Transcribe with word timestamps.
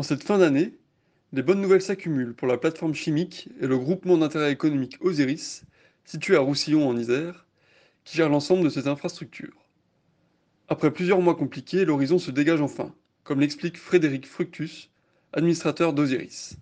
En 0.00 0.02
cette 0.02 0.24
fin 0.24 0.38
d'année, 0.38 0.72
des 1.34 1.42
bonnes 1.42 1.60
nouvelles 1.60 1.82
s'accumulent 1.82 2.32
pour 2.32 2.48
la 2.48 2.56
plateforme 2.56 2.94
chimique 2.94 3.50
et 3.60 3.66
le 3.66 3.76
groupement 3.76 4.16
d'intérêt 4.16 4.50
économique 4.50 4.96
Osiris, 5.02 5.64
situé 6.06 6.36
à 6.36 6.40
Roussillon 6.40 6.88
en 6.88 6.96
Isère, 6.96 7.46
qui 8.04 8.16
gère 8.16 8.30
l'ensemble 8.30 8.64
de 8.64 8.70
ces 8.70 8.88
infrastructures. 8.88 9.66
Après 10.68 10.90
plusieurs 10.90 11.20
mois 11.20 11.34
compliqués, 11.34 11.84
l'horizon 11.84 12.18
se 12.18 12.30
dégage 12.30 12.62
enfin, 12.62 12.94
comme 13.24 13.40
l'explique 13.40 13.76
Frédéric 13.76 14.26
Fructus, 14.26 14.88
administrateur 15.34 15.92
d'Osiris. 15.92 16.56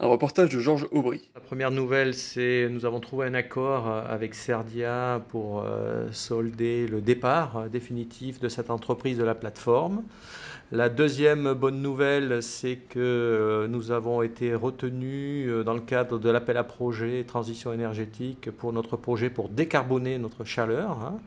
Un 0.00 0.06
reportage 0.06 0.48
de 0.48 0.58
Georges 0.58 0.88
Aubry. 0.90 1.28
La 1.34 1.42
première 1.42 1.70
nouvelle, 1.70 2.14
c'est 2.14 2.68
nous 2.70 2.86
avons 2.86 3.00
trouvé 3.00 3.26
un 3.26 3.34
accord 3.34 3.88
avec 3.88 4.34
Cerdia 4.34 5.22
pour 5.28 5.64
euh, 5.66 6.10
solder 6.12 6.86
le 6.86 7.02
départ 7.02 7.56
euh, 7.58 7.68
définitif 7.68 8.40
de 8.40 8.48
cette 8.48 8.70
entreprise 8.70 9.18
de 9.18 9.24
la 9.24 9.34
plateforme. 9.34 10.02
La 10.70 10.90
deuxième 10.90 11.54
bonne 11.54 11.80
nouvelle, 11.80 12.42
c'est 12.42 12.76
que 12.76 12.98
euh, 12.98 13.68
nous 13.68 13.90
avons 13.90 14.20
été 14.20 14.54
retenus 14.54 15.50
dans 15.64 15.72
le 15.72 15.80
cadre 15.80 16.18
de 16.18 16.28
l'appel 16.28 16.58
à 16.58 16.64
projet 16.64 17.24
transition 17.24 17.72
énergétique 17.72 18.50
pour 18.50 18.74
notre 18.74 18.96
projet 18.98 19.30
pour 19.30 19.48
décarboner 19.48 20.18
notre 20.18 20.44
chaleur. 20.44 20.90
Hein. 21.02 21.18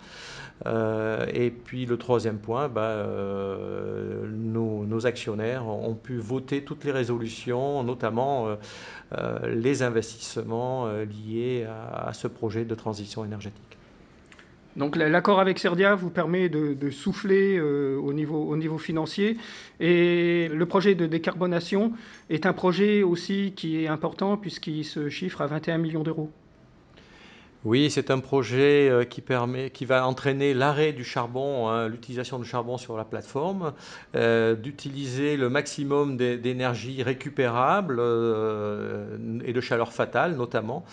Euh, 0.67 1.25
et 1.33 1.49
puis 1.49 1.85
le 1.85 1.97
troisième 1.97 2.37
point, 2.37 2.69
bah, 2.69 2.81
euh, 2.81 4.27
nos, 4.27 5.05
actionnaires 5.05 5.67
ont 5.67 5.95
pu 5.95 6.17
voter 6.17 6.63
toutes 6.63 6.83
les 6.83 6.91
résolutions, 6.91 7.83
notamment 7.83 8.55
euh, 9.17 9.39
les 9.47 9.81
investissements 9.81 10.87
liés 11.25 11.65
à, 11.65 12.13
ce 12.13 12.27
projet 12.27 12.65
de 12.65 12.75
transition 12.75 13.25
énergétique. 13.25 13.77
Donc 14.77 14.95
l'accord 14.95 15.39
avec 15.39 15.59
Cerdia 15.59 15.95
vous 15.95 16.09
permet 16.09 16.47
de, 16.47 16.89
souffler 16.89 17.59
au, 17.59 18.13
niveau, 18.13 18.41
au 18.49 18.55
niveau 18.55 18.77
financier 18.77 19.37
et 19.79 20.49
le 20.53 20.65
projet 20.65 20.95
de 20.95 21.05
décarbonation 21.07 21.91
est 22.29 22.45
un 22.45 22.53
projet 22.53 23.03
aussi 23.03 23.53
qui 23.55 23.83
est 23.83 23.87
important 23.87 24.37
puisqu'il 24.37 24.85
se 24.85 25.09
chiffre 25.09 25.41
à 25.41 25.47
21 25.47 25.77
millions 25.77 26.03
d'euros. 26.03 26.31
Oui, 27.63 27.91
c'est 27.91 28.09
un 28.09 28.17
projet 28.17 28.89
euh, 28.89 29.03
qui, 29.03 29.21
permet, 29.21 29.69
qui 29.69 29.85
va 29.85 30.07
entraîner 30.07 30.55
l'arrêt 30.55 30.93
du 30.93 31.03
charbon, 31.03 31.69
hein, 31.69 31.87
l'utilisation 31.87 32.39
du 32.39 32.45
charbon 32.45 32.79
sur 32.79 32.97
la 32.97 33.05
plateforme, 33.05 33.73
euh, 34.15 34.55
d'utiliser 34.55 35.37
le 35.37 35.47
maximum 35.47 36.17
d'énergie 36.17 37.03
récupérable 37.03 37.97
euh, 37.99 39.39
et 39.45 39.53
de 39.53 39.61
chaleur 39.61 39.93
fatale 39.93 40.35
notamment, 40.37 40.83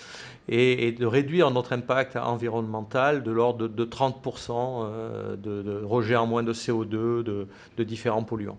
et, 0.49 0.93
de 0.93 1.07
réduire 1.07 1.51
notre 1.51 1.73
impact 1.73 2.17
environnemental 2.17 3.23
de 3.23 3.31
l'ordre 3.31 3.67
de, 3.67 3.69
de, 3.69 3.85
30% 3.87 4.51
euh, 4.85 5.37
de, 5.37 5.83
rejet 5.85 6.17
en 6.17 6.27
moins 6.27 6.43
de 6.43 6.53
CO2 6.53 7.23
de, 7.23 7.47
de 7.79 7.85
différents 7.85 8.25
polluants. 8.25 8.59